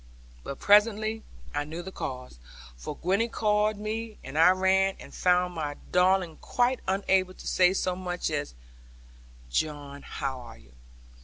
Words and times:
But 0.43 0.57
presently 0.57 1.21
I 1.53 1.63
knew 1.63 1.83
the 1.83 1.91
cause, 1.91 2.39
for 2.75 2.95
Gwenny 2.97 3.27
called 3.27 3.77
me, 3.77 4.17
and 4.23 4.35
I 4.35 4.49
ran, 4.49 4.95
and 4.99 5.13
found 5.13 5.53
my 5.53 5.75
darling 5.91 6.37
quite 6.37 6.79
unable 6.87 7.35
to 7.35 7.45
say 7.47 7.71
so 7.71 7.95
much 7.95 8.31
as, 8.31 8.55
'John, 9.51 10.01
how 10.01 10.39
are 10.39 10.57
you?' 10.57 10.73